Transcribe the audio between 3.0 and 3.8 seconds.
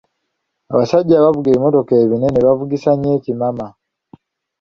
ekimama.